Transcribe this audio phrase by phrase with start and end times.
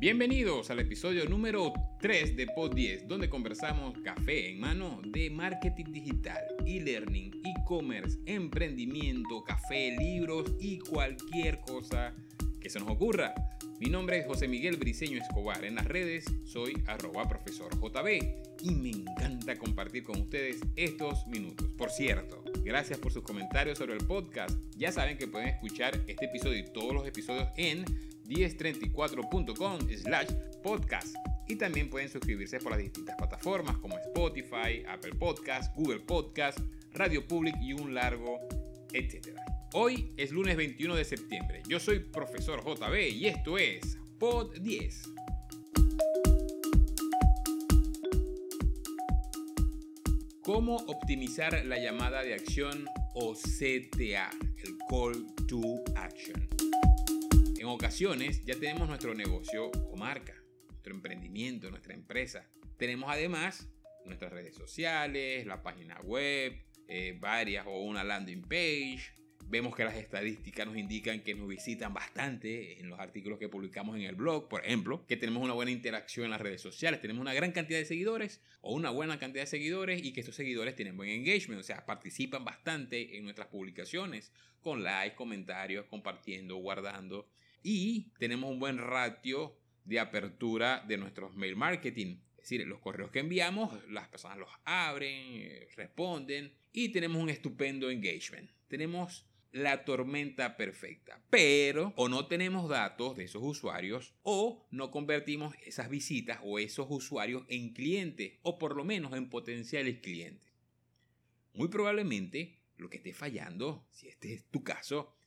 [0.00, 5.86] Bienvenidos al episodio número 3 de Pod 10, donde conversamos café en mano de marketing
[5.86, 12.14] digital, e-learning, e-commerce, emprendimiento, café, libros y cualquier cosa
[12.60, 13.34] que se nos ocurra.
[13.80, 15.64] Mi nombre es José Miguel Briceño Escobar.
[15.64, 17.28] En las redes soy arroba
[18.62, 21.66] y me encanta compartir con ustedes estos minutos.
[21.76, 24.56] Por cierto, gracias por sus comentarios sobre el podcast.
[24.76, 27.84] Ya saben que pueden escuchar este episodio y todos los episodios en
[28.28, 30.28] 1034.com slash
[30.62, 31.16] podcast.
[31.48, 36.58] Y también pueden suscribirse por las distintas plataformas como Spotify, Apple Podcast, Google Podcast,
[36.92, 38.38] Radio Public y un largo
[38.92, 39.44] etcétera.
[39.72, 41.62] Hoy es lunes 21 de septiembre.
[41.68, 45.02] Yo soy profesor JB y esto es Pod 10.
[50.42, 54.30] ¿Cómo optimizar la llamada de acción o CTA,
[54.64, 55.60] el Call to
[55.94, 56.57] Action?
[57.68, 60.34] En ocasiones ya tenemos nuestro negocio o marca,
[60.70, 62.48] nuestro emprendimiento, nuestra empresa.
[62.78, 63.68] Tenemos además
[64.06, 69.18] nuestras redes sociales, la página web, eh, varias o una landing page,
[69.50, 73.96] Vemos que las estadísticas nos indican que nos visitan bastante en los artículos que publicamos
[73.96, 77.22] en el blog, por ejemplo, que tenemos una buena interacción en las redes sociales, tenemos
[77.22, 80.76] una gran cantidad de seguidores o una buena cantidad de seguidores y que estos seguidores
[80.76, 87.30] tienen buen engagement, o sea, participan bastante en nuestras publicaciones con likes, comentarios, compartiendo, guardando
[87.62, 92.18] y tenemos un buen ratio de apertura de nuestros mail marketing.
[92.36, 97.90] Es decir, los correos que enviamos, las personas los abren, responden y tenemos un estupendo
[97.90, 98.50] engagement.
[98.68, 101.22] Tenemos la tormenta perfecta.
[101.30, 106.86] Pero o no tenemos datos de esos usuarios o no convertimos esas visitas o esos
[106.90, 110.52] usuarios en clientes o por lo menos en potenciales clientes.
[111.54, 115.17] Muy probablemente lo que esté fallando, si este es tu caso,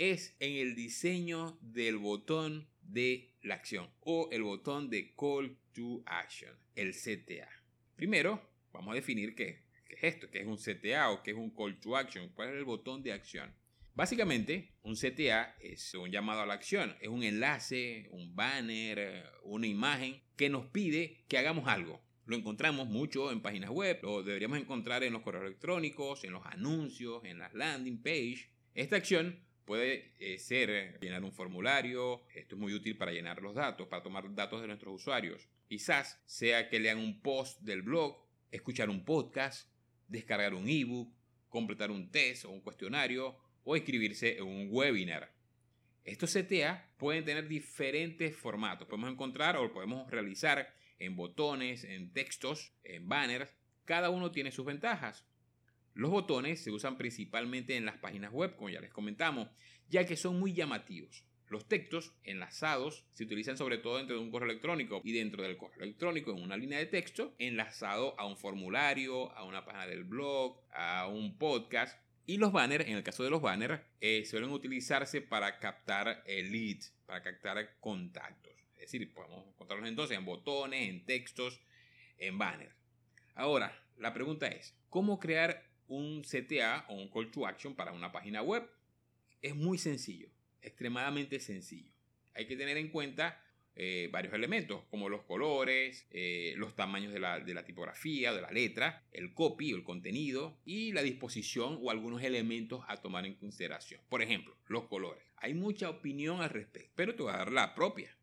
[0.00, 6.02] es en el diseño del botón de la acción o el botón de Call to
[6.06, 7.50] Action, el CTA.
[7.96, 8.40] Primero,
[8.72, 11.78] vamos a definir qué, es esto, qué es un CTA o qué es un Call
[11.78, 13.54] to Action, cuál es el botón de acción.
[13.94, 19.66] Básicamente, un CTA es un llamado a la acción, es un enlace, un banner, una
[19.66, 22.00] imagen que nos pide que hagamos algo.
[22.24, 26.46] Lo encontramos mucho en páginas web, lo deberíamos encontrar en los correos electrónicos, en los
[26.46, 28.48] anuncios, en las landing page.
[28.72, 33.54] Esta acción puede eh, ser llenar un formulario, esto es muy útil para llenar los
[33.54, 35.46] datos, para tomar datos de nuestros usuarios.
[35.68, 38.16] Quizás sea que lean un post del blog,
[38.50, 39.70] escuchar un podcast,
[40.08, 41.14] descargar un ebook,
[41.48, 45.32] completar un test o un cuestionario o inscribirse en un webinar.
[46.02, 48.88] Estos CTA pueden tener diferentes formatos.
[48.88, 53.54] Podemos encontrar o podemos realizar en botones, en textos, en banners.
[53.84, 55.24] Cada uno tiene sus ventajas.
[55.94, 59.48] Los botones se usan principalmente en las páginas web, como ya les comentamos,
[59.88, 61.24] ya que son muy llamativos.
[61.48, 65.56] Los textos enlazados se utilizan sobre todo dentro de un correo electrónico y dentro del
[65.56, 70.04] correo electrónico en una línea de texto enlazado a un formulario, a una página del
[70.04, 74.50] blog, a un podcast y los banners, en el caso de los banners, eh, suelen
[74.50, 78.52] utilizarse para captar el lead, para captar contactos.
[78.74, 81.60] Es decir, podemos encontrarlos entonces en botones, en textos,
[82.18, 82.72] en banners.
[83.34, 88.12] Ahora, la pregunta es, ¿cómo crear un CTA o un call to action para una
[88.12, 88.66] página web?
[89.42, 90.28] Es muy sencillo,
[90.62, 91.92] extremadamente sencillo.
[92.34, 93.42] Hay que tener en cuenta
[93.76, 99.04] eh, varios elementos, como los colores, eh, los tamaños de la, tipografía, de la letra,
[99.12, 104.00] el copy o el contenido y la disposición o algunos elementos a tomar en consideración.
[104.08, 105.24] Por ejemplo, los colores.
[105.36, 108.16] Hay mucha opinión al respecto, pero te voy a dar la propia.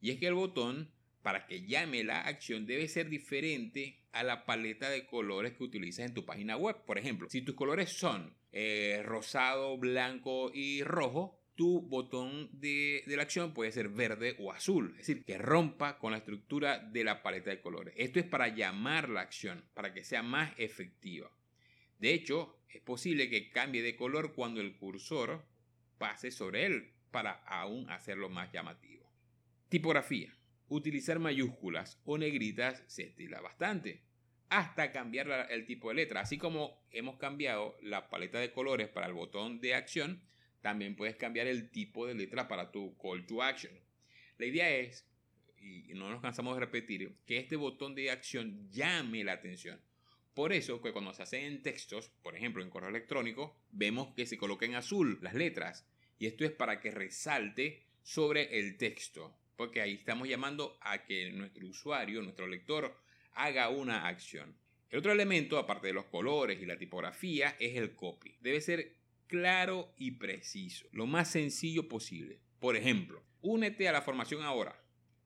[0.00, 0.90] Y es que el botón
[1.28, 6.06] para que llame la acción debe ser diferente a la paleta de colores que utilizas
[6.06, 6.74] en tu página web.
[6.86, 13.24] Por ejemplo, si tus colores son eh, rosado, blanco y rojo, tu botón de, la
[13.24, 17.22] acción puede ser verde o azul, es decir, que rompa con la estructura de la
[17.22, 17.92] paleta de colores.
[17.98, 21.30] Esto es para llamar la acción, para que sea más efectiva.
[21.98, 25.44] De hecho, es posible que cambie de color cuando el cursor
[25.98, 29.12] pase sobre él, para aún hacerlo más llamativo.
[29.68, 30.37] Tipografía.
[30.68, 34.02] Utilizar mayúsculas o negritas se estila bastante,
[34.48, 36.20] hasta cambiar el tipo de letra.
[36.20, 40.22] Así como hemos cambiado la paleta de colores para el botón de acción,
[40.60, 43.72] también puedes cambiar el tipo de letra para tu call to action.
[44.38, 45.06] La idea es,
[45.60, 49.80] y no nos cansamos de repetir, que este botón de acción llame la atención.
[50.34, 54.24] Por eso que cuando se hacen en textos, por ejemplo en correo electrónico, vemos que
[54.24, 55.84] se coloca en azul las letras.
[56.18, 59.36] Y esto es para que resalte sobre el texto.
[59.58, 62.96] Porque ahí estamos llamando a que nuestro usuario, nuestro lector,
[63.32, 64.56] haga una acción.
[64.88, 68.36] El otro elemento, aparte de los colores y la tipografía, es el copy.
[68.40, 68.94] Debe ser
[69.26, 72.38] claro y preciso, lo más sencillo posible.
[72.60, 74.80] Por ejemplo, únete a la formación ahora.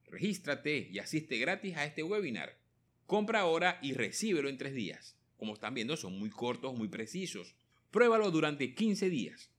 [0.07, 2.57] Regístrate y asiste gratis a este webinar.
[3.05, 5.15] Compra ahora y recíbelo en tres días.
[5.37, 7.55] Como están viendo, son muy cortos, muy precisos.
[7.91, 9.51] Pruébalo durante 15 días.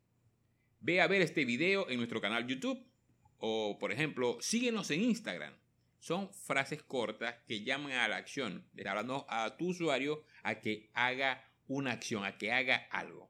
[0.79, 2.83] Ve a ver este video en nuestro canal YouTube
[3.45, 5.53] o, por ejemplo, síguenos en Instagram.
[5.99, 11.45] Son frases cortas que llaman a la acción, hablando a tu usuario a que haga
[11.67, 13.29] una acción, a que haga algo.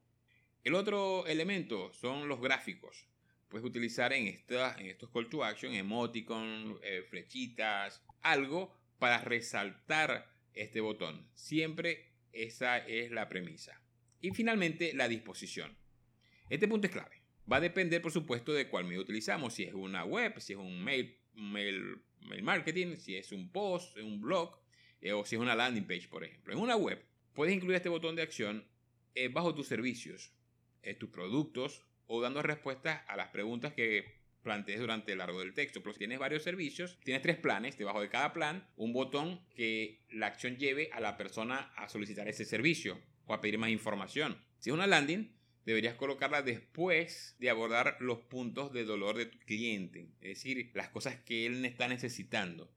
[0.63, 3.07] El otro elemento son los gráficos.
[3.49, 10.79] Puedes utilizar en, en estos call to action emoticon, eh, flechitas, algo para resaltar este
[10.79, 11.27] botón.
[11.33, 13.81] Siempre esa es la premisa.
[14.21, 15.75] Y finalmente la disposición.
[16.51, 17.22] Este punto es clave.
[17.51, 19.53] Va a depender, por supuesto, de cuál medio utilizamos.
[19.53, 23.97] Si es una web, si es un mail, mail, mail marketing, si es un post,
[23.97, 24.57] un blog,
[25.01, 26.53] eh, o si es una landing page, por ejemplo.
[26.53, 27.03] En una web,
[27.33, 28.65] puedes incluir este botón de acción
[29.15, 30.31] eh, bajo tus servicios,
[30.81, 35.53] eh, tus productos, o dando respuestas a las preguntas que plantees durante el largo del
[35.53, 35.81] texto.
[35.81, 40.01] Pero si tienes varios servicios, tienes tres planes, debajo de cada plan, un botón que
[40.11, 44.37] la acción lleve a la persona a solicitar ese servicio o a pedir más información.
[44.59, 45.33] Si es una landing,
[45.65, 50.89] deberías colocarla después de abordar los puntos de dolor de tu cliente, es decir, las
[50.89, 52.71] cosas que él está necesitando,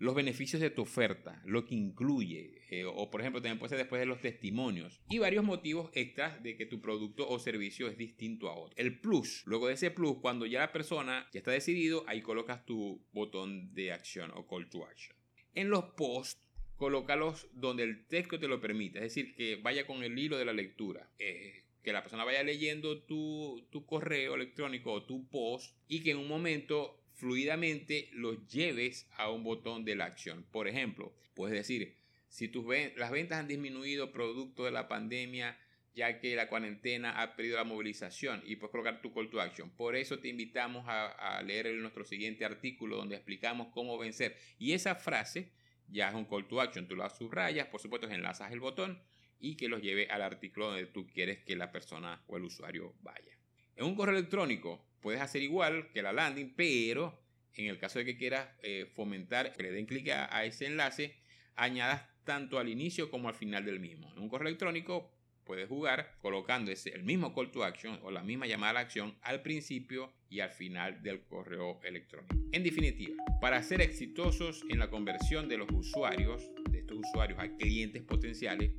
[0.00, 3.78] los beneficios de tu oferta, lo que incluye, eh, o por ejemplo también puede ser
[3.78, 7.98] después de los testimonios y varios motivos extras de que tu producto o servicio es
[7.98, 8.74] distinto a otro.
[8.78, 12.64] El plus, luego de ese plus, cuando ya la persona ya está decidido, ahí colocas
[12.64, 15.14] tu botón de acción o call to action.
[15.52, 16.40] En los posts
[16.76, 20.46] colócalos donde el texto te lo permite, es decir, que vaya con el hilo de
[20.46, 21.10] la lectura.
[21.18, 26.18] Eh, que la persona vaya leyendo tu, correo electrónico o tu post y que en
[26.18, 30.44] un momento fluidamente lo lleves a un botón de la acción.
[30.50, 31.96] Por ejemplo, puedes decir,
[32.28, 32.64] si tus
[32.96, 35.58] las ventas han disminuido producto de la pandemia,
[35.94, 39.70] ya que la cuarentena ha perdido la movilización y puedes colocar tu call to action.
[39.70, 44.36] Por eso te invitamos a, a leer nuestro siguiente artículo donde explicamos cómo vencer.
[44.58, 45.50] Y esa frase
[45.88, 46.86] ya es un call to action.
[46.86, 49.02] Tú la subrayas, por supuesto, enlazas el botón
[49.40, 52.94] y que los lleve al artículo donde tú quieres que la persona o el usuario
[53.00, 53.36] vaya.
[53.76, 57.18] En un correo electrónico puedes hacer igual que la landing, pero
[57.54, 61.16] en el caso de que quieras eh, fomentar que le den clic a, ese enlace,
[61.56, 64.12] añadas tanto al inicio como al final del mismo.
[64.12, 65.10] En un correo electrónico
[65.44, 68.80] puedes jugar colocando ese, el mismo call to action o la misma llamada a la
[68.80, 72.36] acción al principio y al final del correo electrónico.
[72.52, 77.48] En definitiva, para ser exitosos en la conversión de los usuarios, de estos usuarios a
[77.56, 78.70] clientes potenciales,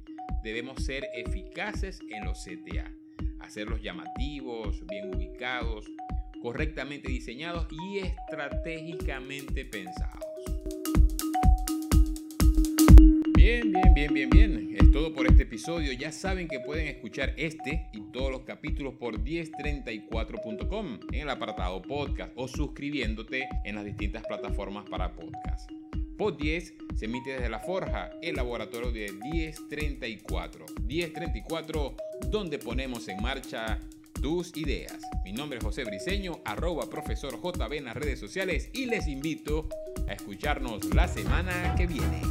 [0.44, 2.92] debemos ser eficaces en los CTA,
[3.40, 5.86] hacerlos llamativos, bien ubicados,
[6.42, 10.26] correctamente diseñados y estratégicamente pensados.
[13.36, 14.78] Bien, bien, bien, bien, bien.
[14.80, 15.92] Es todo por este episodio.
[15.94, 21.82] Ya saben que pueden escuchar este y todos los capítulos por 1034.com en el apartado
[21.82, 25.72] podcast o suscribiéndote en las distintas plataformas para podcast.
[26.22, 30.68] Pod 10 se emite desde La Forja, el laboratorio de 1034.
[30.84, 31.96] 1034,
[32.30, 33.80] donde ponemos en marcha
[34.22, 35.00] tus ideas.
[35.26, 39.68] Mi nombre es José Briseño, arroba profesor JB en las redes sociales y les invito
[40.08, 42.22] a escucharnos la semana que viene.